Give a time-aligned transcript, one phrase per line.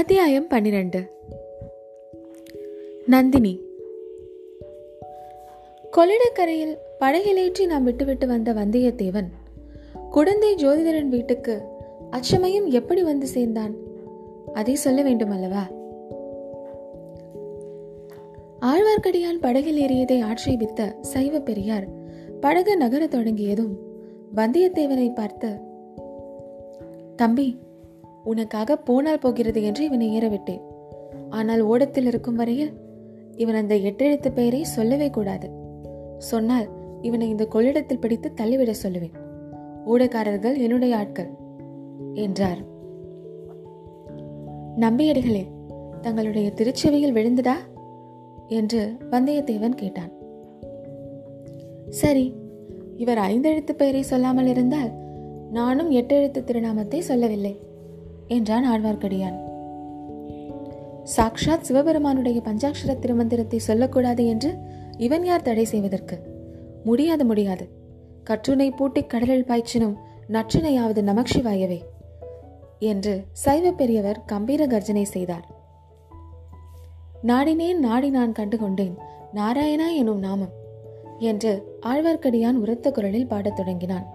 [0.00, 1.10] அத்தியாயம் பன்னிரண்டு.
[3.06, 3.60] நந்தினி.
[5.92, 9.26] கொள்ளிடக்கரையில் படகிலேற்றி நாம் விட்டுவிட்டு வந்த வந்தியத்தேவன்
[10.10, 11.62] குடந்தை ஜோதிதரன் வீட்டுக்கு
[12.10, 13.74] அச்சமயம் எப்படி வந்து சேர்ந்தான்?
[14.52, 15.68] அதை சொல்ல வேண்டும் அல்லவா
[18.60, 21.88] ஆழ்வார்க்கடியான் படகில் ஏறியதை ஆட்சேபித்த சைவ பெரியார்
[22.40, 23.78] படகு நகர தொடங்கியதும்
[24.36, 25.56] வந்தியத்தேவனை பார்த்து
[27.16, 27.58] தம்பி
[28.24, 30.62] உனக்காக போனால் போகிறது என்று இவனை ஏறவிட்டேன்.
[31.30, 32.72] ஆனால் ஓடத்தில் இருக்கும் வரையில்
[33.36, 35.50] இவன் அந்த எட்டெழுத்து பெயரை சொல்லவே கூடாது.
[36.18, 36.68] சொன்னால்
[37.02, 39.16] இவனை இந்த கொள்ளிடத்தில் பிடித்து தள்ளிவிட சொல்லுவேன்.
[39.86, 41.30] ஓடக்காரர்கள் என்னுடைய ஆட்கள்
[42.14, 42.60] என்றார்.
[44.76, 45.48] நம்பியடிகளே
[46.00, 47.56] தங்களுடைய திருச்செவியில் விழுந்ததா?
[48.48, 50.12] என்று வந்தியத்தேவன் கேட்டான்.
[51.88, 52.34] சரி
[52.96, 54.90] இவர் ஐந்தெழுத்து பெயரை சொல்லாமல் இருந்தால்
[55.50, 57.60] நானும் எட்டெழுத்து திருநாமத்தை சொல்லவில்லை.
[58.30, 59.38] என்றான் ஆழ்வார்க்கடியான்.
[61.16, 64.58] சாக்ஷாத் சிவபெருமானுடைய பஞ்சாட்சர திருமந்திரத்தை சொல்லக்கூடாது என்று
[64.98, 66.16] இவன் யார் தடை செய்வதற்கு?
[66.84, 67.68] முடியாது முடியாது.
[68.30, 69.96] கற்றுனை பூட்டி கடலில் பாய்ச்சினும்
[70.28, 71.80] நற்றினையாவது நமக்ஷிவாயவே
[72.78, 75.46] என்று சைவ பெரியவர் கம்பீர கர்ஜனை செய்தார்.
[77.26, 78.94] நாடினேன் நாடி நான் கண்டுகொண்டேன்
[79.34, 80.52] நாராயணா எனும் நாமம்
[81.18, 84.06] என்று ஆழ்வார்க்கடியான் உரத்த குரலில் பாடத் தொடங்கினான்.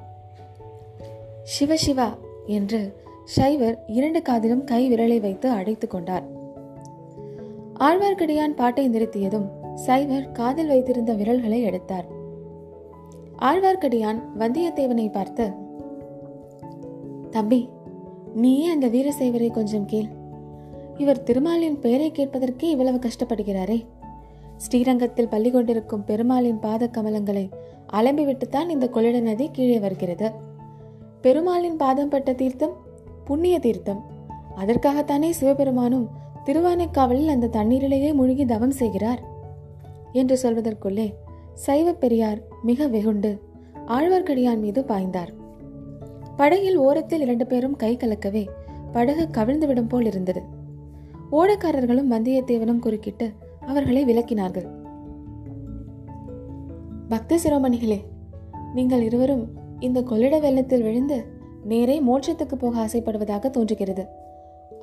[1.44, 6.24] சிவ சிவா என்று சைவர் இரண்டு காதிலும் கை விரலை வைத்து அடைத்துக் கொண்டார்.
[7.80, 12.06] ஆழ்வார்க்கடியான் பாட்டை நிறுத்தியதும் சைவர் காதில் வைத்திருந்த விரல்களை எடுத்தார்.
[13.40, 15.52] ஆழ்வார்க்கடியான் வந்தியத்தேவனை பார்த்து
[17.30, 17.70] தம்பி
[18.34, 20.08] நீயே அந்த வீரசைவரை கொஞ்சம் கேள்.
[20.98, 23.86] இவர் திருமாலின் பெயரை கேட்பதற்கே இவ்வளவு கஷ்டப்படுகிறாரே.
[24.58, 27.50] ஸ்ரீரங்கத்தில் பள்ளி கொண்டிருக்கும் பெருமாளின் பாத கமலங்களை
[27.94, 30.32] அலம்பிவிட்டுத்தான் இந்த கொள்ளிட நதி கீழே வருகிறது.
[31.22, 32.84] பெருமாளின் பாதம் பட்ட தீர்த்தம்
[33.26, 34.02] புண்ணிய தீர்த்தம்
[34.56, 36.08] அதற்காகத்தானே சிவபெருமானும்
[36.46, 39.22] திருவானைக்காவலில் அந்த தண்ணீரிலேயே மூழ்கி தவம் செய்கிறார்?
[40.12, 41.14] என்று சொல்வதற்குள்ளே
[41.54, 43.42] சைவ பெரியார் மிக வெகுண்டு
[43.88, 45.34] ஆழ்வார்க்கடியான் மீது பாய்ந்தார்.
[46.36, 48.48] படகில் ஓரத்தில் இரண்டு பேரும் கை கலக்கவே
[48.92, 50.42] படகு கவிழ்ந்துவிடும் போல் இருந்தது.
[51.32, 53.34] ஓடக்காரர்களும் வந்தியத்தேவனும் குறுக்கிட்டு
[53.66, 54.68] அவர்களை விலக்கினார்கள்
[57.10, 58.02] பக்த சிரோமணிகளே
[58.74, 59.48] நீங்கள் இருவரும்
[59.80, 61.35] இந்த கொள்ளிட வெள்ளத்தில் விழுந்து
[61.72, 64.04] நேரே மோட்சத்துக்கு போக ஆசைப்படுவதாக தோன்றுகிறது.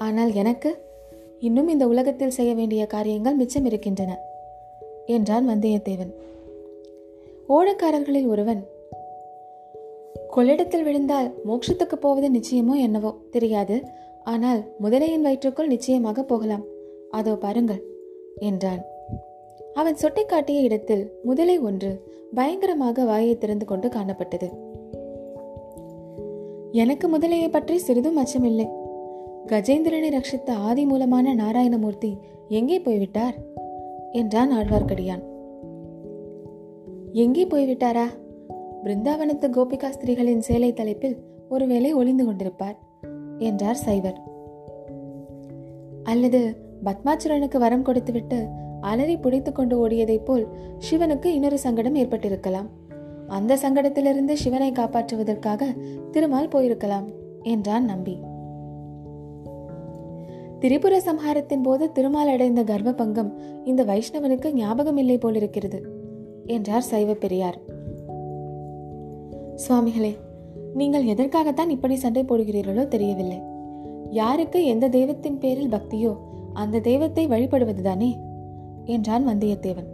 [0.06, 0.70] ஆனால் எனக்கு
[1.46, 4.12] இன்னும் இந்த உலகத்தில் செய்ய வேண்டிய காரியங்கள் மிச்சம் இருக்கின்றன
[5.14, 6.12] என்றான் வந்தியத்தேவன்.
[7.48, 8.62] ஓடக்காரர்களில் ஒருவன்
[10.34, 13.76] கொள்ளிடத்தில் விழுந்தால் மோட்சத்துக்கு போவது நிச்சயமோ என்னவோ தெரியாது
[14.32, 16.64] ஆனால் முதலையின் வயிற்றுக்குள் நிச்சயமாக போகலாம்.
[17.18, 17.82] அதோ பாருங்கள்
[18.48, 18.82] என்றான்.
[19.80, 21.90] அவன் சுட்டிக்காட்டிய இடத்தில் முதலை ஒன்று
[22.38, 24.48] பயங்கரமாக வாயை திறந்து கொண்டு காணப்பட்டது.
[26.72, 28.66] எனக்கு முதலையை பற்றி சிறிதும் அச்சமில்லை.
[29.46, 32.18] கஜேந்திரனை ரட்சித்த ஆதி மூலமான நாராயணமூர்த்தி
[32.48, 33.34] எங்கே போய்விட்டார்?
[34.12, 35.22] என்றான் ஆழ்வார்க்கடியான்.
[37.12, 38.04] எங்கே போய்விட்டாரா?
[38.84, 41.16] பிருந்தாவனத்து கோபிகா ஸ்திரீகளின் சேலை தலைப்பில்
[41.48, 42.76] ஒருவேளை ஒளிந்து கொண்டிருப்பார்
[43.38, 44.20] என்றார் சைவர்.
[46.02, 48.46] அல்லது பத்மாச்சுரனுக்கு வரம் கொடுத்துவிட்டு
[48.80, 50.46] அலறி புடித்துக் கொண்டு ஓடியதைப் போல்
[50.90, 52.68] சிவனுக்கு இன்னொரு சங்கடம் ஏற்பட்டிருக்கலாம்.
[53.26, 55.64] அந்த சங்கடத்திலிருந்து சிவனை காப்பாற்றுவதற்காக
[56.10, 57.06] திருமால் போயிருக்கலாம்
[57.42, 58.20] என்றான் நம்பி.
[60.60, 65.82] திரிபுர சம்ஹாரத்தின் போது திருமால் அடைந்த கர்ப்ப பங்கம் இந்த வைஷ்ணவனுக்கு ஞாபகம் இல்லை போலிருக்கிறது
[66.46, 67.58] என்றார் சைவ பெரியார்.
[69.54, 70.16] சுவாமிகளே
[70.74, 73.42] நீங்கள் எதற்காகத்தான் இப்படி சண்டை போடுகிறீர்களோ தெரியவில்லை.
[74.10, 76.16] யாருக்கு எந்த தெய்வத்தின் பேரில் பக்தியோ
[76.52, 78.16] அந்த தெய்வத்தை வழிபடுவதுதானே?
[78.84, 79.90] என்றான் வந்தியத்தேவன்.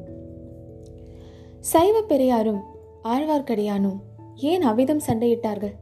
[1.61, 2.68] சைவ பெரியாரும்
[3.05, 3.97] ஆழ்வார்க்கடியானும்
[4.37, 5.75] ஏன் அவ்விதம் சண்டையிட்டார்கள்?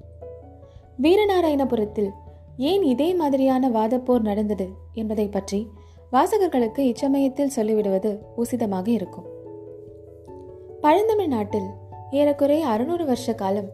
[1.03, 2.11] வீரநாராயணபுரத்தில்
[2.57, 5.69] ஏன் இதே மாதிரியான வாதப்போர் நடந்தது என்பதை பற்றி
[6.13, 9.25] வாசகர்களுக்கு இச்சமயத்தில் சொல்லிவிடுவது உசிதமாக இருக்கும்.
[10.81, 11.67] பழந்தமிழ் நாட்டில்
[12.11, 13.69] ஏறக்குறைய அறுநூறு வருஷ காலம்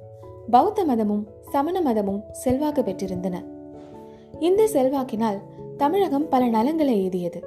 [0.50, 3.44] பௌத்த மதமும் சமண மதமும் செல்வாக்கு பெற்றிருந்தன.
[4.40, 5.40] இந்த செல்வாக்கினால்
[5.76, 7.42] தமிழகம் பல நலங்களை எய்தியது.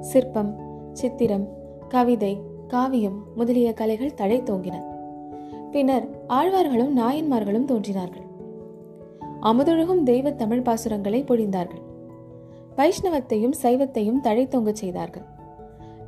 [0.00, 0.56] சிற்பம்
[0.92, 1.48] சித்திரம்
[1.88, 4.42] கவிதை காவியம் முதலிய கலைகள் தழைத்தோங்கின.
[4.44, 4.92] தோங்கின
[5.74, 8.22] பின்னர் ஆழ்வார்களும் நாயன்மார்களும் தோன்றினார்கள்.
[9.40, 11.82] அமுதொழுகும் தெய்வ தமிழ் பாசுரங்களை பொழிந்தார்கள்.
[12.76, 15.22] வைஷ்ணவத்தையும் சைவத்தையும் தழைத்தொங்கச் செய்தார்கள்.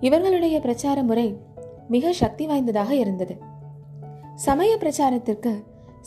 [0.01, 1.37] இவர்களுடைய பிரச்சார முறை
[1.89, 3.37] மிக சக்தி வாய்ந்ததாக இருந்தது.
[4.35, 5.65] சமய பிரச்சாரத்திற்கு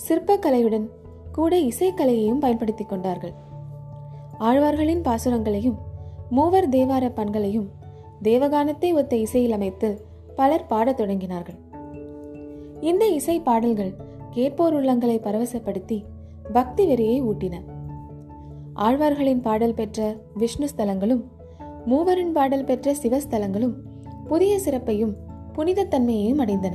[0.08, 0.88] சிற்பக்கலையுடன்
[1.32, 3.34] கூட இசைக்கலையையும் பயன்படுத்திக் கொண்டார்கள்.
[4.40, 5.78] ஆழ்வார்களின் பாசுரங்களையும்
[6.30, 7.70] மூவர் தேவார பண்களையும்
[8.22, 10.06] தேவகானத்தை ஒத்த இசையில் அமைத்து
[10.36, 11.68] பலர் பாடத் தொடங்கினார்கள்.
[12.81, 13.92] இந்த இசை பாடல்கள்
[14.31, 16.04] கேட்போர் உள்ளங்களை பரவசப்படுத்தி
[16.54, 17.56] பக்தி வெறியை ஊட்டின.
[18.76, 21.22] ஆழ்வார்களின் பாடல் பெற்ற விஷ்ணு ஸ்தலங்களும்
[21.86, 23.74] மூவரின் பாடல் பெற்ற சிவஸ்தலங்களும்
[24.28, 25.16] புதிய சிறப்பையும்
[25.56, 26.74] புனிதத்தன்மையையும் அடைந்தன.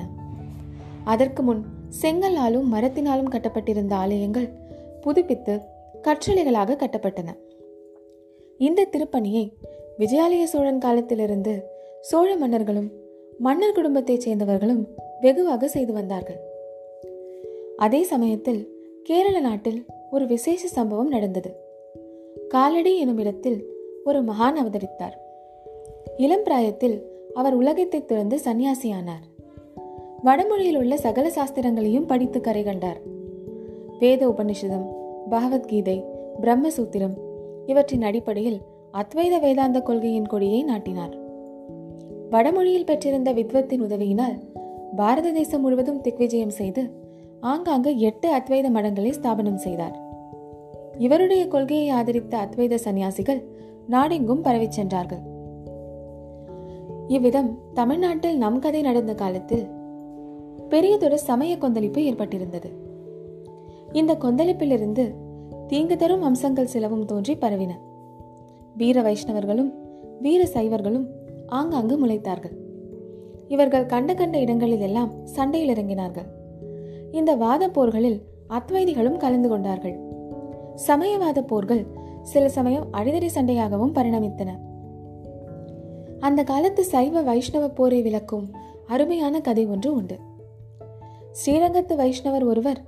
[1.05, 1.65] அதற்கு முன்
[2.03, 4.49] செங்கல்லாலும் மரத்தினாலும் கட்டப்பட்டிருந்த ஆலயங்கள்
[5.01, 5.61] புதுப்பித்து
[6.03, 7.35] கற்றளைகளாக கட்டப்பட்டன.
[8.59, 9.53] இந்த திருப்பணியை
[9.99, 11.62] விஜயாலய சோழன் காலத்திலிருந்து
[12.01, 12.91] சோழ மன்னர்களும்
[13.39, 14.87] மன்னர் குடும்பத்தைச் சேர்ந்தவர்களும்
[15.25, 16.38] வெகுவாக செய்து வந்தார்கள்.
[17.76, 18.62] அதே சமயத்தில்
[19.03, 19.79] கேரள நாட்டில்
[20.11, 21.50] ஒரு விசேஷ சம்பவம் நடந்தது.
[22.49, 23.59] காலடி எனும் இடத்தில்
[24.05, 25.17] ஒரு மகான் அவதரித்தார்.
[26.17, 26.97] இளம் பிராயத்தில்
[27.35, 29.25] அவர் உலகத்தை துறந்து சன்னியாசியானார்
[30.23, 33.00] வடமொழியில் உள்ள சகல சாஸ்திரங்களையும் படித்து கரை கண்டார்.
[33.99, 34.87] வேத உபனிஷதம்
[35.31, 36.05] பகவத்கீதை
[36.41, 37.17] பிரம்மசூத்திரம்
[37.67, 38.59] இவற்றின் அடிப்படையில்
[38.93, 41.15] அத்வைத வேதாந்த கொள்கையின் கொடியை நாட்டினார்.
[42.31, 44.37] வடமொழியில் பெற்றிருந்த வித்வத்தின் உதவியினால்
[44.94, 46.82] பாரத தேசம் முழுவதும் திக்விஜயம் செய்து
[47.41, 49.96] ஆங்காங்கு எட்டு அத்வைத மடங்களை ஸ்தாபனம் செய்தார்.
[50.99, 53.41] இவருடைய கொள்கையை ஆதரித்த அத்வைத சந்நியாசிகள்
[53.87, 55.23] நாடெங்கும் பரவிச் சென்றார்கள்.
[57.08, 59.67] இவ்விதம் தமிழ்நாட்டில் நம் கதை நடந்த காலத்தில்
[60.69, 62.70] பெரியதொரு சமய கொந்தளிப்பு ஏற்பட்டிருந்தது.
[63.93, 65.14] இந்த கொந்தளிப்பிலிருந்து
[65.67, 67.73] தீங்கு தரும் அம்சங்கள் சிலவும் தோன்றி பரவின.
[68.76, 69.73] வீர வைஷ்ணவர்களும்
[70.20, 71.06] வீர சைவர்களும்
[71.46, 72.56] ஆங்காங்கு முளைத்தார்கள்.
[73.49, 76.26] இவர்கள் கண்ட கண்ட இடங்களில் எல்லாம் சண்டையில் இறங்கினார்கள்.
[77.12, 79.99] இந்த வாத போர்களில் அத்வைதிகளும் கலந்து கொண்டார்கள்.
[80.87, 81.87] சமயவாத போர்கள்
[82.23, 84.50] சில சமயம் அடிதடி சண்டையாகவும் பரிணமித்தன.
[86.19, 88.50] அந்த காலத்து சைவ வைஷ்ணவ போரை விளக்கும்
[88.87, 90.19] அருமையான கதை ஒன்று உண்டு.
[91.31, 92.82] ஸ்ரீரங்கத்து வைஷ்ணவர் ஒருவர்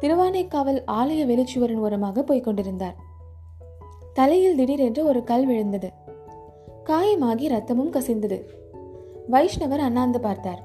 [0.00, 2.96] திருவானைக்காவல் ஆலய வெளிச்சுவரின் ஓரமாக போய்க் கொண்டிருந்தார்.
[4.14, 5.90] தலையில் திடீரென்று ஒரு கல் விழுந்தது.
[6.84, 8.42] காயமாகி ரத்தமும் கசிந்தது.
[9.30, 10.62] வைஷ்ணவர் அண்ணாந்து பார்த்தார்.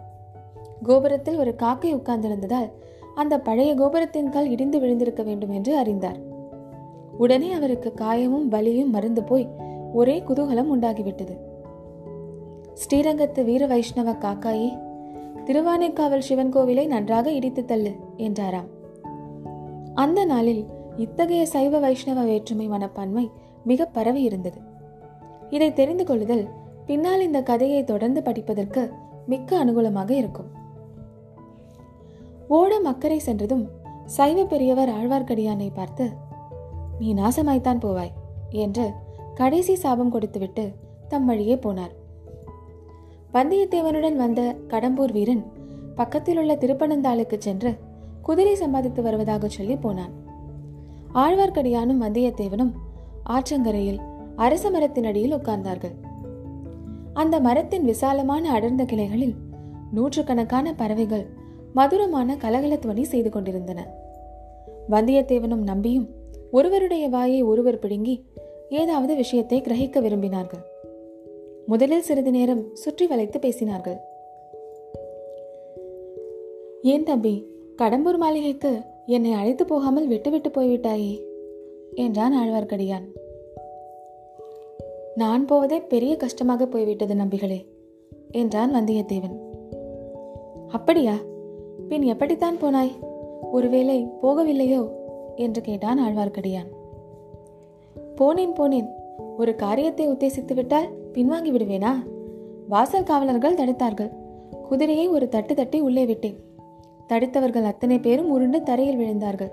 [0.84, 2.72] கோபுரத்தில் ஒரு காக்கை உட்கார்ந்திருந்ததால்
[3.16, 6.18] அந்த பழைய கோபுரத்தின் கால் இடிந்து விழுந்திருக்க வேண்டும் என்று அறிந்தார்.
[7.18, 9.48] உடனே அவருக்கு காயமும் வலியும் மருந்து போய்
[9.94, 11.38] ஒரே குதூகலம் உண்டாகிவிட்டது.
[12.74, 14.82] ஸ்ரீரங்கத்து வீர வைஷ்ணவ காக்காயே
[15.46, 18.70] திருவானைக்காவல் சிவன் கோவிலை நன்றாக இடித்து தள்ளு என்றாராம்.
[19.94, 20.66] அந்த நாளில்
[20.98, 23.32] இத்தகைய சைவ வைஷ்ணவ வேற்றுமை மனப்பான்மை
[23.64, 24.60] மிக பரவி இருந்தது.
[25.50, 26.48] இதை தெரிந்து கொள்ளுதல்
[26.86, 28.94] பின்னால் இந்த கதையை தொடர்ந்து படிப்பதற்கு
[29.28, 30.50] மிக்க அனுகூலமாக இருக்கும்.
[32.48, 33.66] ஓடம் அக்கறை சென்றதும்
[34.06, 36.06] சைவ பெரியவர் ஆழ்வார்க்கடியானை பார்த்து
[37.00, 38.14] நீ நாசமாய்த்தான் போவாய்
[38.50, 38.86] என்று
[39.36, 40.66] கடைசி சாபம் கொடுத்துவிட்டு
[41.08, 41.94] தம் வழியே போனார்.
[43.34, 45.44] வந்தியத்தேவனுடன் வந்த கடம்பூர் வீரன்
[45.96, 47.72] பக்கத்தில் உள்ள திருப்பனந்தாளுக்கு சென்று
[48.22, 50.14] குதிரை சம்பாதித்து வருவதாக சொல்லி போனான்.
[51.14, 52.74] ஆழ்வார்க்கடியானும் வந்தியத்தேவனும்
[53.30, 54.00] ஆற்றங்கரையில்
[54.36, 55.96] அரச மரத்தின் அடியில் உட்கார்ந்தார்கள்.
[57.14, 59.34] அந்த மரத்தின் விசாலமான அடர்ந்த கிளைகளில்
[59.92, 61.26] நூற்றுக்கணக்கான பறவைகள்
[61.74, 63.88] மதுரமான கலகலத்துவனி செய்து கொண்டிருந்தன.
[64.90, 66.08] வந்தியத்தேவனும் நம்பியும்
[66.52, 68.26] ஒருவருடைய வாயை ஒருவர் பிடுங்கி
[68.70, 70.64] ஏதாவது விஷயத்தை கிரகிக்க விரும்பினார்கள்.
[71.66, 74.00] முதலில் சிறிது நேரம் சுற்றி வளைத்து பேசினார்கள்.
[76.82, 81.24] ஏன் தம்பி கடம்பூர் மாளிகைக்கு என்னை அழைத்து போகாமல் விட்டுவிட்டு போய்விட்டாயே?
[81.96, 83.06] என்றான் ஆழ்வார்க்கடியான்.
[85.16, 87.66] நான் போவதே பெரிய கஷ்டமாக போய்விட்டது நம்பிகளே
[88.32, 89.36] என்றான் வந்தியத்தேவன்.
[90.68, 91.16] அப்படியா?
[91.88, 92.92] பின் எப்படித்தான் போனாய்?
[93.52, 94.90] ஒருவேளை போகவில்லையோ?
[95.36, 96.70] என்று கேட்டான் ஆழ்வார்க்கடியான்.
[98.16, 98.88] போனேன் போனேன்.
[99.38, 101.92] ஒரு காரியத்தை உத்தேசித்து விட்டால் பின்வாங்கி விடுவேனா?
[102.68, 104.12] வாசல் காவலர்கள் தடுத்தார்கள்.
[104.70, 106.38] குதிரையை ஒரு தட்டு தட்டி உள்ளே விட்டேன்.
[107.10, 109.52] தடுத்தவர்கள் அத்தனை பேரும் உருண்டு தரையில் விழுந்தார்கள்.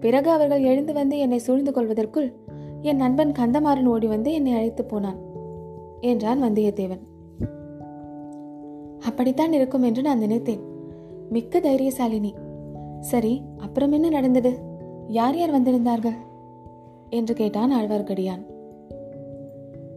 [0.00, 2.32] பிறகு அவர்கள் எழுந்து வந்து என்னை சூழ்ந்து கொள்வதற்குள்
[2.86, 5.18] என் நண்பன் கந்தமாறன் ஓடி வந்து என்னை அழைத்து போனான்
[6.00, 7.00] என்றான் வந்தியத்தேவன்.
[9.00, 10.60] அப்படித்தான் இருக்கும் என்று நான் நினைத்தேன்.
[11.30, 12.32] மிக்க தைரியசாலினி.
[13.00, 14.58] சரி அப்புறம் என்ன நடந்தது?
[15.08, 16.16] யார் யார் வந்திருந்தார்கள்?
[17.10, 18.46] என்று கேட்டான் ஆழ்வார்க்கடியான்.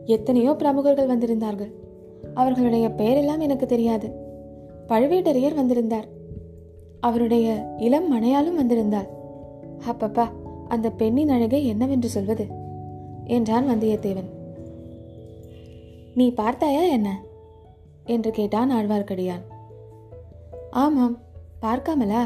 [0.06, 1.72] எத்தனையோ பிரமுகர்கள் வந்திருந்தார்கள்.
[2.34, 4.10] அவர்களுடைய பெயரெல்லாம் எனக்கு தெரியாது.
[4.88, 6.08] பழுவேட்டரையர் வந்திருந்தார்.
[7.00, 9.10] அவருடைய இளம் மனையாலும் வந்திருந்தாள்.
[9.92, 10.26] அப்பப்பா
[10.68, 12.59] அந்த பெண்ணின் அழகை என்னவென்று சொல்வது?
[13.30, 14.30] என்றான் வந்தியத்தேவன்.
[16.16, 17.24] நீ பார்த்தாயா என்ன?
[18.06, 19.42] என்று கேட்டான் ஆழ்வார்க்கடியான்.
[20.72, 21.18] ஆமாம்
[21.62, 22.24] பார்க்காமலா?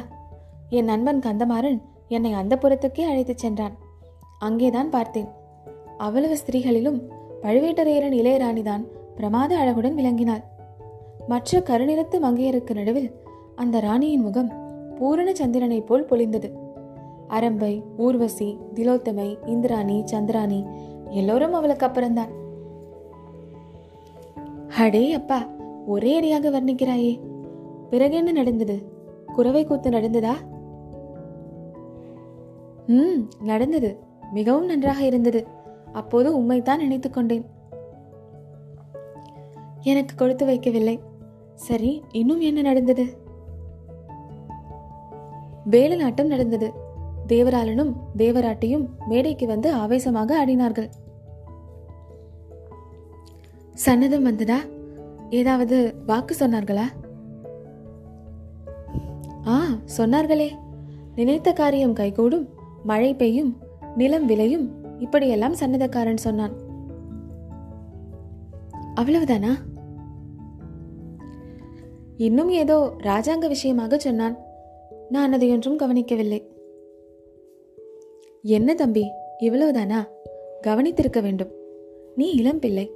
[0.69, 3.77] என் நண்பன் கந்தமாறன் என்னை அந்த புறத்துக்கே அழைத்துச் சென்றான்.
[4.39, 5.27] அங்கேதான் பார்த்தேன்.
[5.98, 7.01] அவ்வளவு ஸ்திரீகளிலும்
[7.41, 8.83] பழுவேட்டரையரன் இளையராணிதான்
[9.15, 10.43] பிரமாத அழகுடன் விளங்கினாள்.
[11.27, 13.15] மற்ற கருநிறத்து மங்கையருக்கு நடுவில்
[13.55, 14.51] அந்த ராணியின் முகம்
[14.95, 16.51] பூரண சந்திரனைப் போல் பொழிந்தது
[17.29, 20.65] அரம்பை ஊர்வசி திலோத்தமை இந்திராணி சந்திராணி
[21.13, 22.29] எல்லோரும் அவளுக்கு அப்புறம்தான்.
[24.77, 25.48] அடே அப்பா
[25.86, 27.20] ஒரே அடியாக வர்ணிக்கிறாயே.
[27.89, 28.91] பிறகு என்ன நடந்தது?
[29.25, 30.32] குறவை கூத்து நடந்ததா?
[32.88, 33.98] ம் நடந்தது.
[34.34, 35.48] மிகவும் நன்றாக இருந்தது.
[35.91, 37.46] அப்போது உண்மைத்தான் நினைத்துக் கொண்டேன்.
[39.82, 41.00] எனக்கு கொடுத்து வைக்கவில்லை.
[41.55, 43.05] சரி இன்னும் என்ன நடந்தது?
[45.65, 46.72] வேலு நாட்டம் நடந்தது.
[47.27, 50.89] தேவராளனும் தேவராட்டியும் மேடைக்கு வந்து ஆவேசமாக ஆடினார்கள்.
[53.86, 54.58] சன்னதம் வந்ததா?
[55.30, 56.84] ஏதாவது வாக்கு சொன்னார்களா?
[59.48, 59.62] ஆ
[59.98, 60.50] சொன்னார்களே.
[61.15, 62.48] நினைத்த காரியம் கைகூடும்
[62.84, 63.58] மழை பெய்யும்
[63.96, 66.53] நிலம் விளையும் இப்படியெல்லாம் சன்னதக்காரன் சொன்னான்.
[68.96, 69.56] அவ்வளவுதானா?
[72.18, 74.38] இன்னும் ஏதோ ராஜாங்க விஷயமாக சொன்னான்.
[75.10, 76.51] நான் அதை ஒன்றும் கவனிக்கவில்லை.
[78.42, 80.06] என்ன தம்பி இவ்வளவுதானா?
[80.68, 81.51] கவனித்திருக்க வேண்டும்.
[82.15, 82.92] நீ இளம் பிள்ளை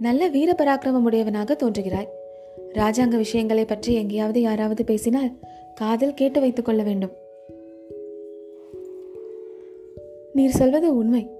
[0.00, 2.08] நல்ல வீரபராக்கிரமம் உடையவனாக தோன்றுகிறாய்.
[2.74, 5.30] ராஜாங்க விஷயங்களை பற்றி எங்கேயாவது யாராவது பேசினால்
[5.74, 7.10] காதில் கேட்டு வைத்துக் கொள்ள வேண்டும்.
[10.32, 11.30] நீர் சொல்வது உண்மை.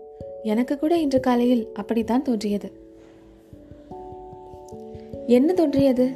[0.43, 2.73] எனக்கு கூட இன்று காலையில் அப்படித்தான் தோன்றியது.
[5.27, 6.11] என்ன தோன்றியது?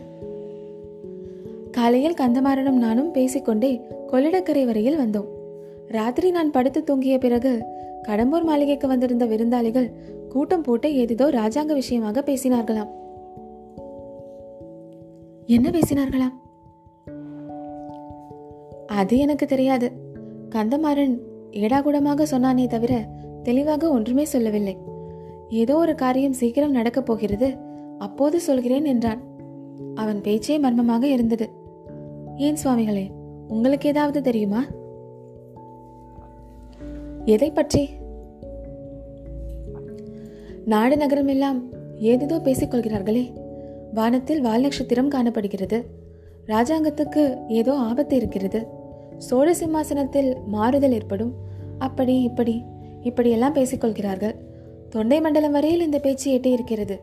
[1.71, 3.81] காலையில் கந்தமாறனும் நானும் பேசிக்கொண்டே
[4.13, 5.27] கொள்ளிடக்கரை வரையில் வந்தோம்.
[5.89, 7.63] ராத்திரி நான் படுத்து தூங்கிய பிறகு
[8.09, 9.93] கடம்பூர் மாளிகைக்கு வந்திருந்த விருந்தாளிகள்
[10.29, 12.91] கூட்டம் போட்டு ஏதேதோ ராஜாங்க விஷயமாக பேசினார்களாம்.
[15.47, 16.35] என்ன பேசினார்களாம்?
[18.87, 19.93] அது எனக்கு தெரியாது.
[20.51, 21.19] கந்தமாறன்
[21.51, 23.09] ஏடாகுடமாக சொன்னானே தவிர
[23.43, 24.77] தெளிவாக ஒன்றுமே சொல்லவில்லை.
[25.49, 27.57] ஏதோ ஒரு காரியம் சீக்கிரம் நடக்கப் போகிறது
[27.99, 29.21] அப்போது சொல்கிறேன் என்றான்.
[29.95, 31.49] அவன் பேச்சே மர்மமாக இருந்தது.
[32.37, 33.07] ஏன் சுவாமிகளே
[33.49, 34.65] உங்களுக்கு ஏதாவது தெரியுமா?
[37.25, 37.83] எதை பற்றி
[40.65, 41.59] நாடு நகரம் எல்லாம்
[41.99, 43.33] ஏதேதோ பேசிக்கொள்கிறார்களே
[43.95, 45.79] வானத்தில் வால் நட்சத்திரம் காணப்படுகிறது.
[46.47, 48.67] ராஜாங்கத்துக்கு ஏதோ ஆபத்து இருக்கிறது.
[49.19, 51.33] சோழ சிம்மாசனத்தில் மாறுதல் ஏற்படும்.
[51.79, 52.63] அப்படி இப்படி
[53.03, 54.37] இப்படியெல்லாம் பேசிக்கொள்கிறார்கள்
[54.91, 57.01] தொண்டை மண்டலம் வரையில் இந்த பேச்சு எட்டி இருக்கிறது.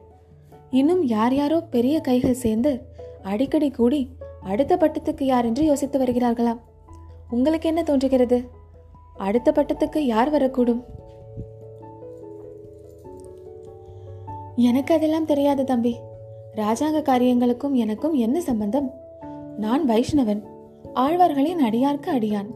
[0.69, 2.81] இன்னும் யார் யாரோ பெரிய கைகள் சேர்ந்து
[3.21, 4.09] அடிக்கடி கூடி
[4.41, 6.61] அடுத்த பட்டத்துக்கு யார் என்று யோசித்து வருகிறார்களாம்.
[7.29, 8.59] உங்களுக்கு என்ன தோன்றுகிறது?
[9.13, 10.83] அடுத்த பட்டத்துக்கு யார் வரக்கூடும்?
[14.55, 15.97] எனக்கு அதெல்லாம் தெரியாது தம்பி.
[16.55, 18.91] ராஜாங்க காரியங்களுக்கும் எனக்கும் என்ன சம்பந்தம்?
[19.57, 20.43] நான் வைஷ்ணவன்.
[20.93, 22.47] ஆழ்வார்களின் அடியார்க்கு அடியான்.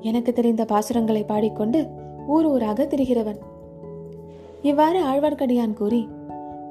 [0.00, 1.88] எனக்கு தெரிந்த பாசுரங்களை பாடிக்கொண்டு
[2.26, 3.38] ஊர் ஊராக திரிகிறவன்.
[4.62, 6.08] இவ்வாறு ஆழ்வார்க்கடியான் கூறி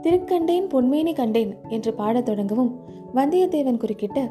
[0.01, 2.71] திருக்கண்டேன் பொன்மேனி கண்டேன் என்று பாடத் தொடங்கவும்
[3.15, 4.29] வந்தியத்தேவன் குறுக்கிட்டு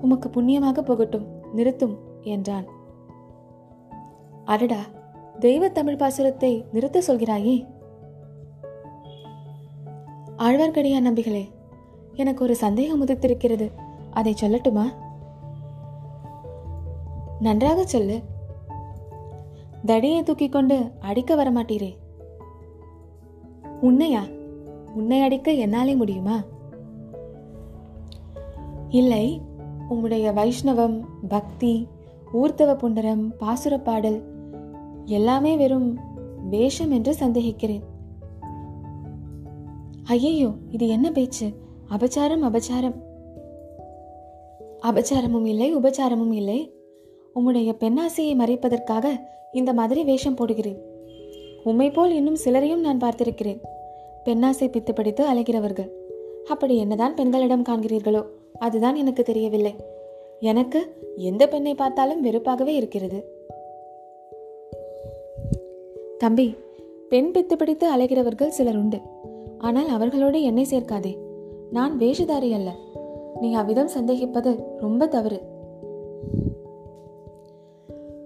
[0.00, 2.76] உமக்கு புண்ணியமாக புகட்டும் நிறுத்தும் என்றான்.
[4.48, 4.80] அடடா
[5.38, 7.66] தெய்வ தமிழ் பாசுரத்தை நிறுத்த சொல்கிறாயே.
[10.36, 11.48] ஆழ்வார்க்கடியான் நம்பிகளே
[12.12, 13.70] எனக்கு ஒரு சந்தேகம் உதித்திருக்கிறது.
[14.10, 14.84] அதை சொல்லட்டுமா?
[17.40, 18.20] நன்றாக சொல்லு.
[19.86, 21.96] தடியை தூக்கி கொண்டு அடிக்க வரமாட்டீரே.
[23.82, 24.32] உன்னையா?
[24.94, 26.42] உன்னை அடிக்க என்னாலே முடியுமா?
[28.88, 29.40] இல்லை
[29.90, 31.88] உம்முடைய வைஷ்ணவம் பக்தி
[32.34, 34.36] ஊர்த்தவ புண்டரம் பாசுர பாடல்
[35.08, 35.98] எல்லாமே வெறும்
[36.50, 37.82] வேஷம் என்று சந்தேகிக்கிறேன்.
[40.04, 41.46] ஐயையோ இது என்ன பேச்சு?
[41.90, 42.94] அபச்சாரம் அபச்சாரம்.
[44.82, 46.74] அபச்சாரமும் இல்லை உபச்சாரமும் இல்லை.
[47.34, 49.06] உம்முடைய பெண்ணாசையை மறைப்பதற்காக
[49.52, 50.78] இந்த மாதிரி வேஷம் போடுகிறேன்.
[51.64, 53.60] உம்மை போல் இன்னும் சிலரையும் நான் பார்த்திருக்கிறேன்.
[54.24, 55.90] பெண்ணாசை பித்து படித்து அலைகிறவர்கள்.
[56.46, 58.22] அப்படி என்னதான் பெண்களிடம் காண்கிறீர்களோ
[58.58, 59.74] அதுதான் எனக்கு தெரியவில்லை.
[60.40, 60.80] எனக்கு
[61.16, 63.37] எந்த பெண்ணை பார்த்தாலும் வெறுப்பாகவே இருக்கிறது.
[66.18, 66.54] தம்பி
[67.08, 69.00] பெண் பித்து பிடித்து அலைகிறவர்கள் சிலர் உண்டு.
[69.58, 71.16] ஆனால் அவர்களோடு என்னை சேர்க்காதே.
[71.70, 72.74] நான் வேஷதாரி அல்ல.
[73.40, 75.42] நீ அவ்விதம் சந்தேகிப்பது ரொம்ப தவறு.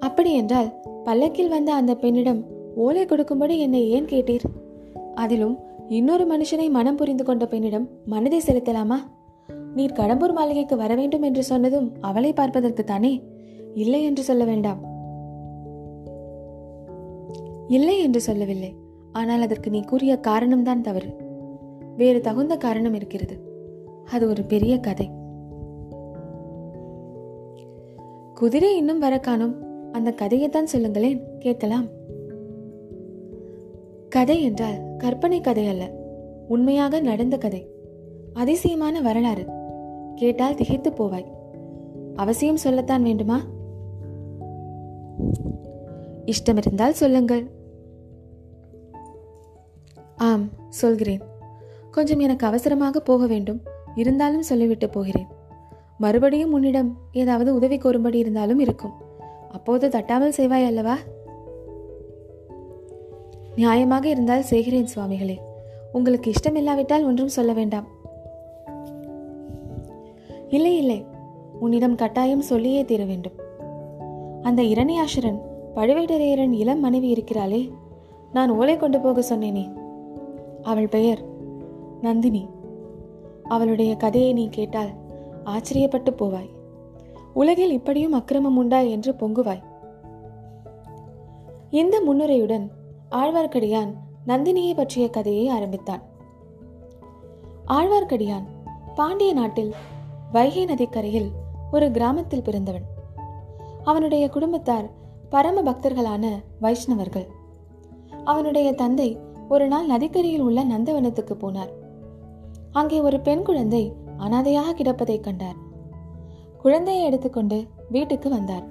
[0.01, 2.45] அப்படி என்றால் பல்லக்கில் வந்த அந்த பெண்ணிடம்
[2.75, 4.45] ஓலை கொடுக்கும்படி என்னை ஏன் கேட்டீர்?
[5.15, 5.59] அதிலும்
[5.89, 8.97] இன்னொரு மனுஷனை மனம் புரிந்து கொண்ட பெண்ணிடம் மனதை செலுத்தலாமா?
[9.75, 13.23] நீர் கடம்பூர் மாளிகைக்கு வர வேண்டும் என்று சொன்னதும் அவளை பார்ப்பதற்கு தானே?
[13.75, 14.91] இல்லை என்று சொல்ல வேண்டாம்.
[17.73, 18.75] இல்லை என்று சொல்லவில்லை.
[19.13, 21.17] ஆனால் அதற்கு நீ கூறிய காரணம்தான் தவறு.
[21.97, 23.37] வேறு தகுந்த காரணம் இருக்கிறது.
[24.05, 25.11] அது ஒரு பெரிய கதை.
[28.35, 29.55] குதிரை இன்னும் வர காணும்.
[29.93, 31.39] அந்த கதையைத்தான் சொல்லுங்களேன்.
[31.39, 31.87] கேட்கலாம்.
[34.09, 35.91] கதை என்றால் கற்பனை கதை அல்ல.
[36.49, 37.67] உண்மையாக நடந்த கதை.
[38.33, 39.45] அதிசயமான வரலாறு.
[40.15, 41.27] கேட்டால் திகைத்து போவாய்.
[42.15, 43.41] அவசியம் சொல்லத்தான் வேண்டுமா?
[46.27, 47.61] இஷ்டம் இருந்தால் சொல்லுங்கள்.
[50.23, 51.21] ஆம் சொல்கிறேன்.
[51.91, 53.61] கொஞ்சம் எனக்கு அவசரமாக போக வேண்டும்.
[53.95, 55.27] இருந்தாலும் சொல்லிவிட்டு போகிறேன்.
[55.99, 58.93] மறுபடியும் உன்னிடம் ஏதாவது உதவி கோரும்படி இருந்தாலும் இருக்கும்.
[59.51, 60.99] அப்போது தட்டாமல் செய்வாய் அல்லவா?
[63.57, 65.39] நியாயமாக இருந்தால் செய்கிறேன் சுவாமிகளே.
[65.93, 67.87] உங்களுக்கு இஷ்டமில்லாவிட்டால் ஒன்றும் சொல்ல வேண்டாம்.
[70.49, 71.05] இல்லை இல்லை.
[71.61, 73.39] உன்னிடம் கட்டாயம் சொல்லியே தீர வேண்டும்.
[74.43, 75.41] அந்த இரணியாசுரன்
[75.75, 77.71] பழுவேட்டரையரன் இளம் மனைவி இருக்கிறாளே.
[78.33, 79.81] நான் ஓலை கொண்டு போக சொன்னேனே.
[80.63, 81.25] அவள் பெயர்
[82.01, 82.49] நந்தினி.
[83.49, 84.89] அவளுடைய கதையை நீ கேட்டால்
[85.45, 86.51] ஆச்சரியப்பட்டு போவாய்.
[87.35, 89.63] உலகில் இப்படியும் அக்கிரமம் உண்டா என்று பொங்குவாய்.
[91.71, 92.71] இந்த முன்னுரையுடன்
[93.11, 93.93] ஆழ்வார்க்கடியான்
[94.27, 96.03] நந்தினியை பற்றிய கதையை ஆரம்பித்தான்.
[97.67, 98.45] ஆழ்வார்க்கடியான்
[98.95, 99.75] பாண்டிய நாட்டில்
[100.33, 101.31] வைகை நதிக்கரையில்
[101.73, 102.85] ஒரு கிராமத்தில் பிறந்தவன்.
[103.85, 104.91] அவனுடைய குடும்பத்தார்
[105.31, 106.27] பரம பக்தர்களான
[106.61, 107.27] வைஷ்ணவர்கள்.
[108.25, 109.19] அவனுடைய தந்தை
[109.49, 111.69] ஒரு நாள் நதிக்கரையில் உள்ள நந்தவனத்துக்கு போனார்.
[112.73, 115.55] அங்கே ஒரு பெண் குழந்தை அனாதையாக கிடப்பதை கண்டார்.
[116.63, 118.67] குழந்தையை எடுத்துக்கொண்டு வீட்டுக்கு வந்தார்.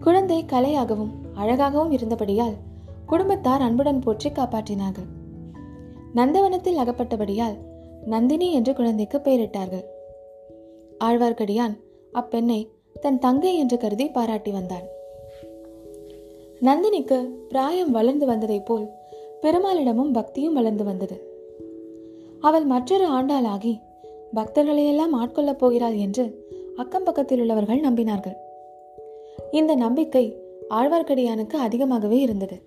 [0.00, 2.54] குழந்தை கலையாகவும் அழகாகவும் இருந்தபடியால்
[3.06, 5.08] குடும்பத்தார் அன்புடன் போற்றி காப்பாற்றினார்கள்.
[6.14, 7.56] நந்தவனத்தில் அகப்பட்டபடியால்
[8.06, 9.84] நந்தினி என்று குழந்தைக்கு பெயரிட்டார்கள்.
[11.04, 11.76] ஆழ்வார்க்கடியான்
[12.12, 12.68] அப்பெண்ணை
[13.00, 14.86] தன் தங்கை என்று கருதி பாராட்டி வந்தான்.
[16.60, 18.90] நந்தினிக்கு பிராயம் வளர்ந்து வந்ததைப் போல்
[19.42, 21.16] பெருமாளிடமும் பக்தியும் வளர்ந்து வந்தது.
[22.40, 23.80] அவள் மற்றொரு ஆண்டாளாகி
[24.34, 28.36] பக்தர்களையெல்லாம் ஆட்கொள்ளப் போகிறாள் என்று அக்கம் பக்கத்தில் உள்ளவர்கள் நம்பினார்கள்.
[29.50, 30.36] இந்த நம்பிக்கை
[30.70, 32.62] ஆழ்வார்க்கடியானுக்கு அதிகமாகவே இருந்தது.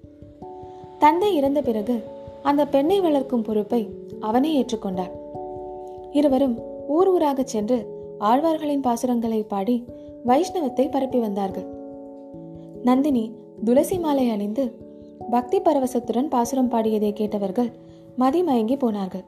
[0.99, 2.01] தந்தை இறந்த பிறகு
[2.43, 3.87] அந்த பெண்ணை வளர்க்கும் பொறுப்பை
[4.19, 5.11] அவனே ஏற்றுக்கொண்டார்
[6.11, 7.77] இருவரும் ஊர் ஊராக சென்று
[8.19, 9.83] ஆழ்வார்களின் பாசுரங்களை பாடி
[10.25, 11.65] வைஷ்ணவத்தை பரப்பி வந்தார்கள்.
[12.83, 13.31] நந்தினி
[13.63, 14.71] துளசி மாலை அணிந்து
[15.29, 17.71] பக்தி பரவசத்துடன் பாசுரம் பாடியதை கேட்டவர்கள்
[18.19, 19.23] மதிமயங்கி போனார்கள்.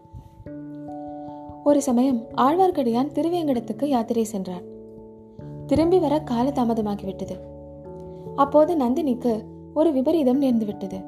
[1.63, 4.63] ஒரு சமயம் ஆழ்வார்க்கடியான் திருவேங்கடத்துக்கு யாத்திரை சென்றான்
[5.67, 7.35] திரும்பி வர கால தாமதமாகிவிட்டது.
[8.35, 11.05] அப்போது நந்தினிக்கு ஒரு விபரீதம் நேர்ந்துவிட்டது.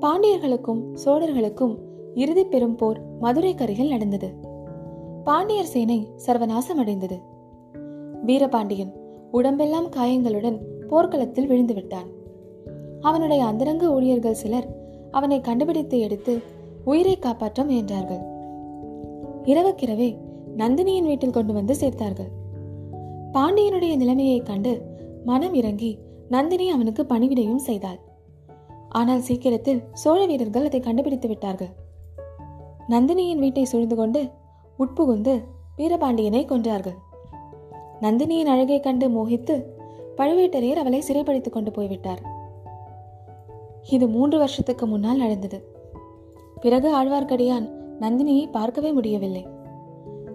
[0.00, 1.76] பாண்டியர்களுக்கும் சோழர்களுக்கும்
[2.14, 4.48] இறுதி பெரும் போர் மதுரை கரையில் நடந்தது.
[5.24, 7.20] பாண்டியர் சேனை சர்வநாசம் அடைந்தது
[8.24, 8.92] வீரபாண்டியன்
[9.30, 12.18] உடம்பெல்லாம் காயங்களுடன் போர்க்களத்தில் விழுந்து விட்டான்
[13.00, 14.68] அவனுடைய அந்தரங்க ஊழியர்கள் சிலர்
[15.10, 16.34] அவனை கண்டுபிடித்து எடுத்து
[16.84, 18.22] உயிரை காப்பாற்ற முயன்றார்கள்
[19.44, 20.08] இரவுக்கிரவே
[20.56, 22.30] நந்தினியின் வீட்டில் கொண்டு வந்து சேர்த்தார்கள்.
[23.32, 24.72] பாண்டியனுடைய நிலைமையை கண்டு
[25.24, 28.00] மனம் இறங்கி நந்தினி அவனுக்கு பணிவிடையும் செய்தாள்.
[28.88, 31.72] ஆனால் சீக்கிரத்தில் சோழ வீரர்கள் அதை கண்டுபிடித்து விட்டார்கள்.
[32.88, 34.20] நந்தினியின் வீட்டை சூழ்ந்து கொண்டு
[34.78, 35.34] உட்புகுந்து
[35.76, 36.98] வீரபாண்டியனை கொன்றார்கள்.
[38.00, 39.54] நந்தினியின் அழகை கண்டு மோகித்து
[40.16, 42.22] பழுவேட்டரையர் அவளை சிறைப்படுத்திக் கொண்டு போய்விட்டார்.
[43.88, 45.64] இது மூன்று வருஷத்துக்கு முன்னால் நடந்தது.
[46.60, 47.68] பிறகு ஆழ்வார்க்கடியான்
[48.00, 49.46] நந்தினியை பார்க்கவே முடியவில்லை.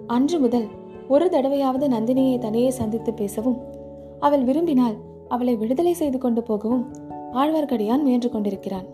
[0.08, 0.68] அன்று முதல்
[1.08, 3.62] ஒரு தடவையாவது நந்தினியை தனியே சந்தித்து பேசவும்
[4.20, 4.96] அவள் விரும்பினால்
[5.28, 6.94] அவளை விடுதலை செய்து கொண்டு போகவும்
[7.34, 8.86] ஆழ்வார்க்கடியான் முயன்று கொண்டிருக்கிறான்.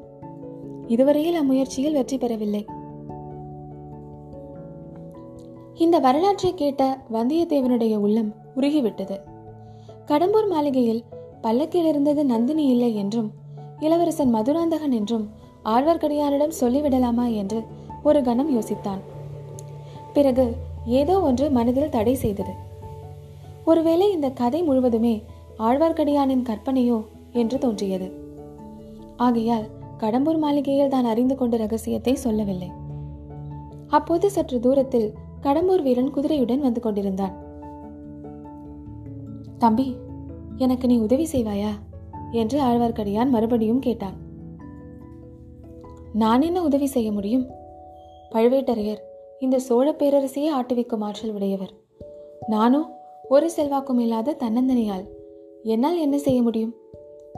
[0.87, 2.65] இதுவரையில் அம்முயற்சியில் வெற்றி பெறவில்லை.
[5.75, 9.17] இந்த வரலாற்றை கேட்ட வந்தியத்தேவனுடைய உள்ளம் உருகிவிட்டது.
[10.07, 11.03] கடம்பூர் மாளிகையில்
[11.41, 13.31] பல்லக்கில் இருந்தது நந்தினி இல்லை என்றும்
[13.81, 15.25] இளவரசன் மதுராந்தகன் என்றும்
[15.65, 17.59] ஆழ்வார்க்கடியானிடம் சொல்லிவிடலாமா என்று
[18.03, 19.01] ஒரு கணம் யோசித்தான்.
[20.13, 20.45] பிறகு
[20.85, 22.53] ஏதோ ஒன்று மனதில் தடை செய்தது.
[23.65, 25.23] ஒருவேளை இந்த கதை முழுவதுமே
[25.59, 26.97] ஆழ்வார்க்கடியானின் கற்பனையோ
[27.31, 28.07] என்று தோன்றியது.
[29.17, 29.67] ஆகையால்
[29.99, 32.71] கடம்பூர் மாளிகையில் தான் அறிந்து கொண்ட ரகசியத்தை சொல்லவில்லை.
[33.87, 37.35] அப்போது சற்று தூரத்தில் கடம்பூர் வீரன் குதிரையுடன் வந்து கொண்டிருந்தான்.
[39.57, 39.87] தம்பி
[40.57, 41.71] எனக்கு நீ உதவி செய்வாயா?
[42.31, 44.17] என்று ஆழ்வார்க்கடியான் மறுபடியும் கேட்டான்.
[46.13, 47.49] நான் என்ன உதவி செய்ய முடியும்?
[48.31, 49.01] பழுவேட்டரையர்
[49.39, 51.73] இந்த சோழ பேரரசையே ஆட்டுவிக்கும் ஆற்றல் உடையவர்.
[52.47, 55.05] நானோ ஒரு செல்வாக்கும் இல்லாத தன்னந்தனியால்
[55.63, 56.75] என்னால் என்ன செய்ய முடியும்?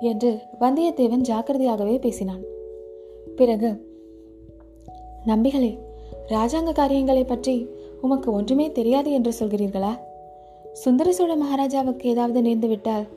[0.02, 2.44] என்று வந்தியத்தேவன் ஜாக்கிரதையாகவே பேசினான்.
[3.36, 3.92] பிறகு
[5.26, 5.80] நம்பிகளே
[6.28, 7.70] ராஜாங்க காரியங்களை பற்றி
[8.02, 9.98] உமக்கு ஒன்றுமே தெரியாது என்று சொல்கிறீர்களா?
[10.74, 13.08] சுந்தர சோழ மகாராஜாவுக்கு ஏதாவது நேர்ந்துவிட்டால்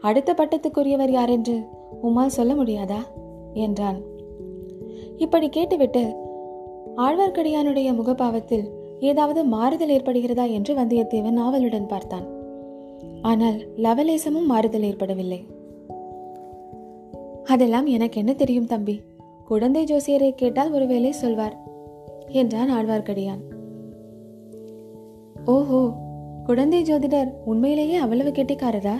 [0.00, 1.62] அடுத்த பட்டத்துக்குரியவர் யார் என்று
[2.02, 2.98] உம்மால் சொல்ல முடியாதா?
[3.52, 4.02] என்றான்.
[5.16, 6.16] இப்படி கேட்டுவிட்டு
[6.96, 8.66] ஆழ்வார்க்கடியானுடைய முகபாவத்தில்
[9.00, 12.26] ஏதாவது மாறுதல் ஏற்படுகிறதா என்று வந்தியத்தேவன் ஆவலுடன் பார்த்தான்.
[13.22, 15.44] ஆனால் லவலேசமும் மாறுதல் ஏற்படவில்லை.
[17.44, 19.00] அதெல்லாம் எனக்கு என்ன தெரியும் தம்பி?
[19.44, 21.56] குழந்தை ஜோசியரை கேட்டால் ஒருவேளை சொல்வார்
[22.26, 23.40] என்றான் ஆழ்வார்க்கடியான்.
[25.44, 25.90] ஓஹோ
[26.44, 28.96] குழந்தை ஜோதிடர் உண்மையிலேயே அவ்வளவு கெட்டிக்காரரா?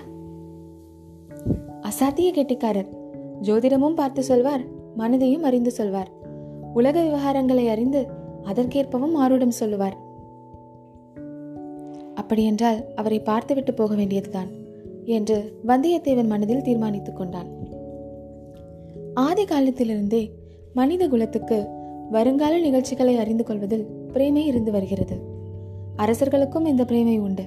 [1.88, 2.86] அசாத்திய கெட்டிக்காரர்.
[3.42, 4.60] ஜோதிடமும் பார்த்து சொல்வார்
[4.98, 6.10] மனதையும் அறிந்து சொல்வார்.
[6.74, 8.06] உலக விவகாரங்களை அறிந்து
[8.42, 9.96] அதற்கேற்பவும் ஆருடம் சொல்லுவார்.
[12.14, 14.46] அப்படியென்றால் அவரை பார்த்துவிட்டு போக வேண்டியதுதான்
[15.04, 17.46] என்று வந்தியத்தேவன் மனதில் தீர்மானித்துக் கொண்டான்.
[19.14, 20.30] ஆதி காலத்திலிருந்தே
[20.74, 21.66] மனித குலத்துக்கு
[22.10, 25.16] வருங்கால நிகழ்ச்சிகளை அறிந்து கொள்வதில் பிரேமை இருந்து வருகிறது.
[25.96, 27.44] அரசர்களுக்கும் இந்த பிரேமை உண்டு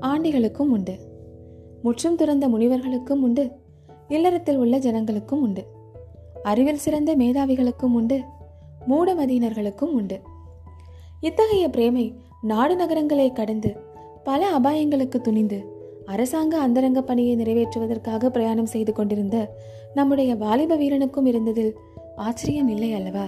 [0.00, 0.94] ஆண்டிகளுக்கும் உண்டு.
[1.82, 3.50] முற்றும் துறந்த முனிவர்களுக்கும் உண்டு
[4.08, 5.66] இல்லறத்தில் உள்ள ஜனங்களுக்கும் உண்டு.
[6.42, 8.20] அறிவில் சிறந்த மேதாவிகளுக்கும் உண்டு.
[8.88, 10.20] மூடமதியினர்களுக்கும் உண்டு.
[11.20, 13.76] இத்தகைய பிரேமை நாடு நகரங்களை கடந்து
[14.24, 15.64] பல அபாயங்களுக்கு துணிந்து
[16.06, 19.56] அரசாங்க அந்தரங்க பணியை நிறைவேற்றுவதற்காக பிரயாணம் செய்து கொண்டிருந்த
[19.94, 21.72] நம்முடைய வாலிப வீரனுக்கும் இருந்ததில்
[22.16, 23.24] ஆச்சரியம் இல்லை அல்லவா?